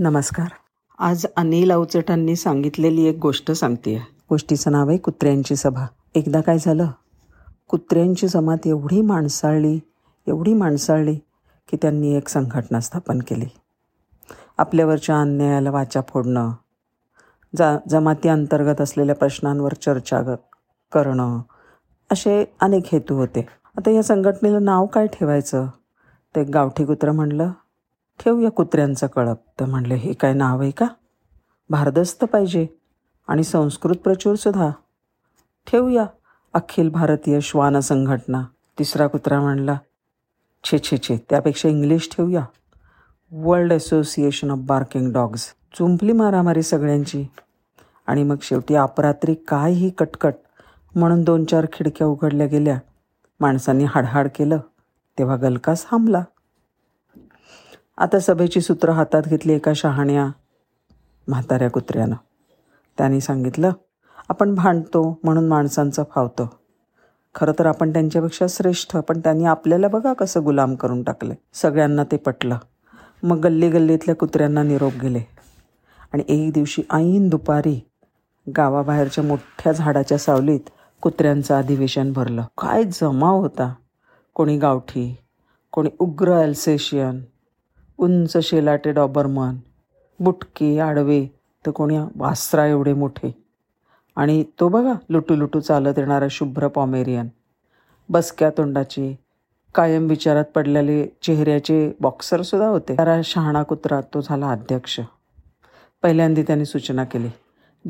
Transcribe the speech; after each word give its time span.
नमस्कार. 0.00 0.46
आज 0.98 1.26
अनिल 1.36 1.72
अवचटांनी 1.72 2.36
सांगितलेली 2.36 3.04
एक 3.04 3.18
गोष्ट 3.18 3.50
सांगते. 3.50 4.08
गोष्टीचं 4.30 4.72
नाव 4.72 4.88
आहे 4.88 4.98
कुत्र्यांची 4.98 5.56
सभा. 5.56 5.86
एकदा 6.14 6.40
काय 6.40 6.58
झालं? 6.58 6.86
कुत्र्यांची 7.68 8.28
जमात 8.28 8.66
एवढी 8.66 9.00
माणसाळली 9.00 9.80
एवढी 10.26 10.54
माणसाळली 10.54 11.14
की 11.68 11.76
त्यांनी 11.82 12.14
एक 12.14 12.28
संघटना 12.28 12.80
स्थापन 12.80 13.18
केली. 13.18 13.44
आपल्यावरच्या 14.58 15.20
अन्यायाला 15.20 15.70
वाचा 15.70 16.00
फोडणं 16.08 16.52
जा 17.56 17.78
जमाती 17.88 18.28
अंतर्गत 18.28 18.80
असलेल्या 18.80 19.14
प्रश्नांवर 19.14 19.72
चर्चा 19.72 20.22
करणं 20.92 21.40
असे 22.12 22.52
अनेक 22.60 22.84
हेतू 22.92 23.14
होते. 23.14 23.46
आता 23.76 23.90
या 23.90 24.02
संघटनेला 24.02 24.58
नाव 24.58 24.86
काय 24.86 25.06
ठेवायचं? 25.06 25.66
ते 26.36 26.44
गावठी 26.44 26.84
कुत्रं 26.84 27.14
म्हणलं 27.14 27.50
ठेवूया 28.20 28.50
कुत्र्यांचं 28.50 29.06
कळप. 29.06 29.36
तर 29.60 29.64
म्हणले 29.64 29.94
हे 29.94 30.12
काय 30.12 30.32
नाव 30.32 30.60
आहे 30.60 30.70
का? 30.70 30.86
भारदस्त 31.70 32.24
पाहिजे 32.24 32.66
आणि 33.28 33.44
संस्कृत 33.44 33.94
प्रचूरसुद्धा 33.94 34.70
ठेवूया 35.66 36.06
अखिल 36.54 36.88
भारतीय 36.88 37.40
श्वान 37.40 37.80
संघटना. 37.80 38.44
तिसरा 38.78 39.06
कुत्रा 39.06 39.40
म्हणला 39.40 39.78
छे 40.64 40.78
छे 40.78 40.96
छे 40.98 41.16
त्यापेक्षा 41.30 41.68
इंग्लिश 41.68 42.08
ठेवूया 42.16 42.44
world 43.32 43.72
association 43.72 44.50
of 44.50 44.58
barking 44.58 45.12
dogs. 45.12 45.54
चुंपली 45.78 46.12
मारामारी 46.12 46.62
सगळ्यांची. 46.62 47.26
आणि 48.06 48.22
मग 48.22 48.36
शेवटी 48.42 48.74
अपरात्री 48.74 49.34
काय 49.34 49.72
ही 49.72 49.90
कटकट 49.90 50.34
म्हणून 50.94 51.22
दोन 51.22 51.44
चार 51.44 51.66
खिडक्या 51.72 52.06
उघडल्या 52.06 52.46
गेल्या. 52.46 52.78
माणसांनी 53.40 53.84
हाडहाड 53.84 54.28
केलं. 54.34 54.58
तेव्हा 55.18 55.36
गलकास 55.36 55.86
थांबला 55.90 56.24
आता 58.00 58.18
सभेची 58.18 58.60
सूत्र 58.60 58.90
हातात 58.90 59.22
घेतली 59.22 59.52
एका 59.52 59.72
शहाण्या 59.76 60.26
म्हाताऱ्या 61.28 61.70
कुत्र्यानं. 61.70 62.14
त्यांनी 62.98 63.20
सांगितलं 63.20 63.70
आपण 64.28 64.54
भांडतो 64.54 65.18
म्हणून 65.24 65.48
माणसांचं 65.48 66.02
फावतं. 66.10 66.46
खरं 67.34 67.52
तर 67.58 67.66
आपण 67.66 67.92
त्यांच्यापेक्षा 67.92 68.46
श्रेष्ठ 68.48 68.96
पण 68.96 69.20
त्यांनी 69.20 69.44
आपल्याला 69.44 69.88
बघा 69.88 70.12
कसं 70.12 70.44
गुलाम 70.44 70.74
करून 70.74 71.02
टाकलं 71.02 71.34
सगळ्यांना 71.52 72.04
ते 72.04 72.16
पटलं. 72.16 72.56
मग 73.22 73.40
गल्ली 73.40 73.70
गल्लीतल्या 73.70 74.14
कुत्र्यांना 74.14 74.62
निरोप 74.62 74.92
गेले. 75.02 75.20
आणि 76.12 76.22
एक 76.28 76.52
दिवशी 76.52 76.82
ऐन 76.92 77.28
दुपारी 77.28 77.80
गावाबाहेरच्या 78.56 79.24
मोठ्या 79.24 79.72
झाडाच्या 79.72 80.18
सावलीत 80.18 80.70
कुत्र्यांचं 81.00 81.54
अधिवेशन 81.54 82.12
भरलं. 82.12 82.42
काय 82.58 82.84
जमाव 82.84 83.40
होता. 83.40 83.74
कोणी 84.34 84.58
गावठी 84.58 85.16
कोणी 85.72 85.90
उग्र 85.98 86.32
अल्सेशियन 86.32 87.20
उंच 87.98 88.36
शेलाटे 88.36 88.92
डॉबरमन 88.92 89.56
बुटके 90.20 90.78
आडवे 90.78 91.26
तर 91.66 91.70
कोणी 91.70 91.98
वासरा 92.16 92.66
एवढे 92.66 92.92
मोठे. 92.92 93.34
आणि 94.16 94.44
तो 94.60 94.68
बघा 94.68 94.92
लुटू 95.10 95.36
लुटू 95.36 95.60
चालत 95.60 95.98
येणारा 95.98 96.26
शुभ्र 96.30 96.68
पॉमेरियन. 96.68 97.28
बसक्या 98.08 98.50
तोंडाची 98.50 99.16
कायम 99.74 100.06
विचारात 100.06 100.44
पडलेले 100.44 101.06
चेहऱ्याचे 101.22 101.92
बॉक्सरसुद्धा 102.00 102.68
होते. 102.68 102.96
त्याला 102.96 103.20
शहाणा 103.24 103.62
कुत्रा 103.62 104.00
तो 104.00 104.20
झाला 104.20 104.50
अध्यक्ष. 104.50 105.00
पहिल्यांदा 106.02 106.42
त्यांनी 106.42 106.64
सूचना 106.64 107.04
केली. 107.04 107.28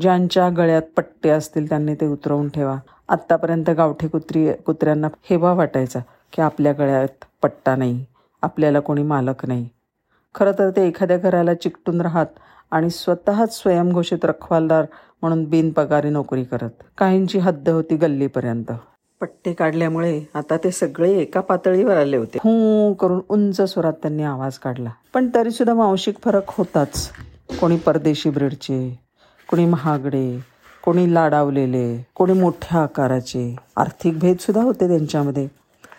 ज्यांच्या 0.01 0.49
गळ्यात 0.49 0.81
पट्टे 0.97 1.29
असतील 1.29 1.69
त्यांनी 1.69 1.95
ते 1.95 2.07
उतरवून 2.07 2.49
ठेवा. 2.49 2.77
आत्तापर्यंत 3.09 3.69
गावठी 3.69 4.07
कुत्री 4.07 4.53
कुत्र्यांना 4.53 5.07
हेवा 5.29 5.53
वाटायचा 5.53 5.99
की 6.33 6.41
आपल्या 6.41 6.73
गळ्यात 6.73 7.25
पट्टा 7.41 7.75
नाही. 7.75 8.05
आपल्याला 8.41 8.79
कोणी 8.79 9.03
मालक 9.03 9.45
नाही. 9.45 9.69
खरं 10.35 10.51
तर 10.51 10.69
ते 10.69 10.87
एखाद्या 10.87 11.17
घराला 11.17 11.53
चिकटून 11.53 12.01
राहत 12.01 12.25
आणि 12.71 12.89
स्वतःच 12.89 13.61
स्वयंघोषित 13.61 14.25
रखवालदार 14.25 14.85
म्हणून 15.21 15.43
बिनपगारी 15.45 16.09
नोकरी 16.09 16.43
करत. 16.43 16.69
काहींची 16.97 17.39
हद्द 17.39 17.69
होती 17.69 17.95
गल्लीपर्यंत. 17.95 18.71
पट्टे 19.21 19.53
काढल्यामुळे 19.53 20.23
आता 20.35 20.57
ते 20.57 20.71
सगळे 20.71 21.11
एका 21.11 21.41
पातळीवर 21.41 21.97
आले 21.97 22.17
होते. 22.17 22.37
हू 22.43 22.93
करून 22.93 23.19
उंच 23.29 23.61
स्वरात 23.61 23.93
त्यांनी 23.93 24.23
आवाज 24.23 24.57
काढला. 24.57 24.89
पण 25.13 25.29
तरी 25.35 25.51
सुद्धा 25.51 25.73
वांशिक 25.73 26.15
फरक 26.23 26.43
होताच. 26.47 27.09
कोणी 27.61 27.77
परदेशी 27.77 28.29
ब्रीडचे 28.29 28.99
कोणी 29.49 29.65
महागडे 29.65 30.39
कोणी 30.83 31.13
लाडावलेले 31.13 32.03
कोणी 32.15 32.33
मोठ्या 32.33 32.81
आकाराचे. 32.81 33.55
आर्थिक 33.77 34.19
भेद 34.19 34.37
सुद्धा 34.37 34.63
होते 34.63 34.87
त्यांच्यामध्ये. 34.87 35.47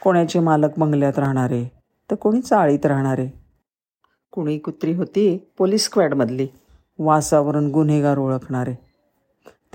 कोणाचे 0.02 0.40
मालक 0.40 0.78
बंगल्यात 0.78 1.18
राहणारे 1.18 1.64
तर 2.10 2.14
कोणी 2.14 2.40
चाळीत 2.40 2.86
राहणारे. 2.86 3.39
कुणी 4.32 4.58
कुत्री 4.58 4.94
होती 4.94 5.48
पोलीस 5.58 5.84
स्क्वॅडमधली. 5.84 6.46
वासावरून 6.98 7.70
गुन्हेगार 7.70 8.18
ओळखणारे. 8.18 8.74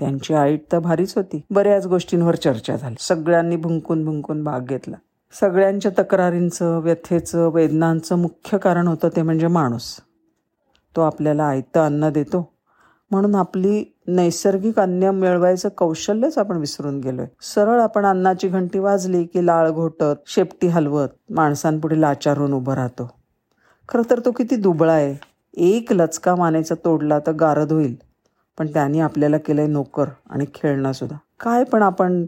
त्यांची 0.00 0.34
आईट 0.34 0.62
तर 0.72 0.78
भारीच 0.78 1.16
होती. 1.16 1.40
बऱ्याच 1.50 1.86
गोष्टींवर 1.86 2.34
चर्चा 2.34 2.76
झाली. 2.76 2.96
सगळ्यांनी 3.00 3.56
भुंकून 3.56 4.04
भुंकून 4.04 4.44
भाग 4.44 4.60
घेतला. 4.60 4.96
सगळ्यांच्या 5.40 5.92
तक्रारींचं 5.98 6.78
व्यथेचं 6.78 7.48
वेदनांचं 7.48 8.18
मुख्य 8.18 8.58
कारण 8.58 8.86
होतं 8.86 9.08
ते 9.16 9.22
म्हणजे 9.22 9.46
माणूस. 9.46 9.96
तो 10.96 11.00
आपल्याला 11.00 11.44
आयतं 11.44 11.86
अन्न 11.86 12.10
देतो. 12.10 12.52
म्हणून 13.10 13.34
आपली 13.34 13.94
नैसर्गिक 14.06 14.78
अन्न 14.78 15.02
मिळवायचं 15.02 15.68
कौशल्यच 15.68 16.38
आपण 16.38 16.56
विसरून 16.56 17.00
गेलोय. 17.00 17.26
सरळ 17.40 17.80
आपण 17.80 18.06
अन्नाची 18.06 18.48
घंटी 18.48 18.78
वाजली 18.78 19.24
की 19.24 19.46
लाळ 19.46 19.70
घोटत 19.70 20.04
शेपटी 20.26 20.66
हलवत 20.66 21.08
माणसांपुढे 21.30 22.00
लाचारून 22.00 22.52
उभं 22.52 22.74
राहतो. 22.74 23.10
खरं 23.88 24.02
तर 24.10 24.20
तो 24.20 24.30
किती 24.30 24.56
दुबळा 24.56 24.92
आहे. 24.92 25.16
एक 25.56 25.92
लचका 25.92 26.34
मानेचा 26.34 26.74
तोडला 26.84 27.18
तर 27.18 27.32
गारद 27.32 27.72
होईल. 27.72 27.94
पण 28.58 28.66
त्याने 28.66 29.00
आपल्याला 29.00 29.38
केलं 29.38 29.60
आहे 29.60 29.70
नोकर 29.70 30.08
आणि 30.30 30.44
खेळणंसुद्धा 30.54 31.16
काय 31.40 31.64
पण 31.64 31.82
आपण 31.82 32.26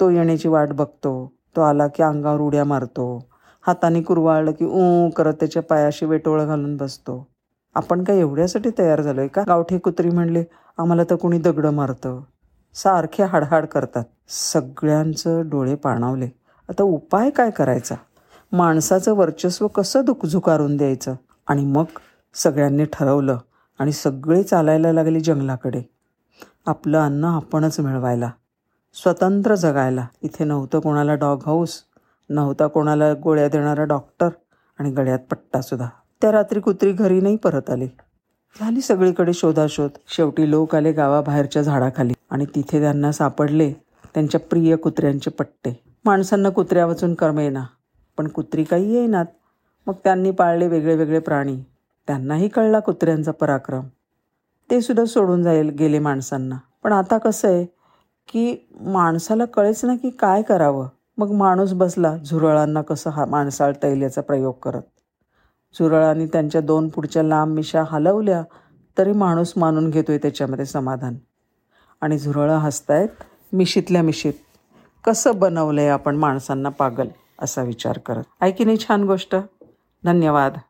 तो 0.00 0.10
येण्याची 0.10 0.48
वाट 0.48 0.68
बघतो. 0.68 1.32
तो 1.56 1.60
आला 1.60 1.86
की 1.86 2.02
अंगावर 2.02 2.40
उड्या 2.40 2.64
मारतो. 2.64 3.28
हाताने 3.66 4.02
कुरवाळलं 4.02 4.52
की 4.52 4.64
ऊ 4.64 5.10
करत 5.10 5.34
त्याच्या 5.34 5.62
पायाशी 5.62 6.06
वेटोळं 6.06 6.46
घालून 6.46 6.76
बसतो. 6.76 7.26
आपण 7.74 8.04
काय 8.04 8.18
एवढ्यासाठी 8.18 8.70
तयार 8.78 9.00
झालो 9.00 9.20
आहे 9.20 9.28
का? 9.28 9.42
गावठी 9.48 9.78
कुत्री 9.78 10.10
म्हणले 10.10 10.44
आम्हाला 10.78 11.04
तर 11.04 11.14
कोणी 11.14 11.38
दगडं 11.38 11.70
मारतं. 11.70 12.20
सारखे 12.74 13.22
हाडहाड 13.22 13.66
करतात. 13.66 14.04
सगळ्यांचं 14.28 15.48
डोळे 15.48 15.74
पाणावले. 15.74 16.26
आता 16.68 16.82
उपाय 16.82 17.30
काय 17.30 17.50
करायचा? 17.50 17.94
माणसाचं 18.52 19.14
वर्चस्व 19.14 19.66
कसं 19.66 20.04
दुखझुकारून 20.04 20.76
द्यायचं? 20.76 21.14
आणि 21.46 21.64
मग 21.64 21.84
सगळ्यांनी 22.34 22.84
ठरवलं 22.84 23.38
आणि 23.78 23.92
सगळे 23.92 24.42
चालायला 24.42 24.92
लागले 24.92 25.20
जंगलाकडे. 25.20 25.82
आपलं 26.66 26.98
अन्न 26.98 27.24
आपणच 27.24 27.80
मिळवायला. 27.80 28.30
स्वतंत्र 28.94 29.54
जगायला. 29.54 30.06
इथे 30.22 30.44
नव्हतं 30.44 30.80
कोणाला 30.80 31.14
डॉग 31.14 31.38
हाऊस 31.46 31.82
नव्हता 32.30 32.66
कोणाला 32.66 33.12
गोळ्या 33.12 33.48
देणारा 33.48 33.84
डॉक्टर 33.84 34.28
आणि 34.78 34.90
गळ्यात 34.90 35.18
पट्टासुद्धा 35.30 35.88
त्या 36.20 36.32
रात्री 36.32 36.60
कुत्री 36.60 36.92
घरी 36.92 37.20
नाही 37.20 37.36
परत 37.36 37.70
आली. 37.70 37.86
झाली 38.60 38.80
सगळीकडे 38.80 39.32
शोधाशोध. 39.32 39.90
शेवटी 40.08 40.50
लोक 40.50 40.74
आले 40.74 40.92
गावाबाहेरच्या 40.92 41.62
झाडाखाली 41.62 42.12
आणि 42.30 42.46
तिथे 42.54 42.80
त्यांना 42.80 43.12
सापडले 43.12 43.72
त्यांच्या 44.14 44.40
प्रिय 44.40 44.76
कुत्र्यांचे 44.76 45.30
पट्टे. 45.30 45.82
माणसांना 46.04 46.48
कुत्र्या 46.48 46.86
वाचून 46.86 47.14
कर्मेना 47.14 47.64
पण 48.18 48.28
कुत्री 48.28 48.64
काही 48.64 48.94
येईनात. 48.94 49.26
मग 49.86 49.94
त्यांनी 50.04 50.30
पाळले 50.30 50.68
वेगळे 50.68 50.96
वेगळे 50.96 51.18
प्राणी. 51.18 51.56
त्यांनाही 52.06 52.48
कळला 52.48 52.80
कुत्र्यांचा 52.80 53.32
पराक्रम. 53.32 53.82
ते 54.70 54.80
सुद्धा 54.80 55.04
सोडून 55.04 55.42
जाईल 55.42 55.68
गेले 55.68 55.98
माणसांना. 55.98 56.56
पण 56.82 56.92
आता 56.92 57.18
कसं 57.18 57.48
आहे 57.48 57.66
की 58.28 58.68
माणसाला 58.80 59.44
कळेच 59.44 59.84
ना 59.84 59.96
की 59.96 60.10
काय 60.10 60.42
करावं. 60.42 60.88
मग 61.18 61.30
माणूस 61.30 61.72
बसला 61.72 62.16
झुरळांना 62.16 62.82
कसं 62.82 63.10
हा 63.10 63.24
माणसाळता 63.24 63.86
येईल 63.86 64.02
याचा 64.02 64.20
प्रयोग 64.20 64.54
करत. 64.62 64.82
झुरळांनी 65.78 66.26
त्यांच्या 66.26 66.60
दोन 66.60 66.88
पुढच्या 66.88 67.22
लांब 67.22 67.54
मिशा 67.54 67.84
हलवल्या 67.88 68.42
तरी 68.98 69.12
माणूस 69.12 69.52
मानून 69.56 69.90
घेतोय 69.90 70.18
त्याच्यामध्ये 70.18 70.64
समाधान. 70.64 71.16
आणि 72.00 72.18
झुरळं 72.18 72.56
हसतायत 72.56 73.08
मिशीतल्या 73.52 74.02
मिशीत. 74.02 74.32
कसं 75.04 75.38
बनवलं 75.38 75.80
आहे 75.80 75.90
आपण 75.90 76.16
माणसांना 76.16 76.68
पागल? 76.68 77.08
असा 77.38 77.62
विचार 77.62 77.98
करत. 77.98 78.22
ऐकी 78.40 78.64
नाही 78.64 78.78
छान 78.78 79.04
गोष्ट? 79.04 79.36
धन्यवाद. 80.04 80.58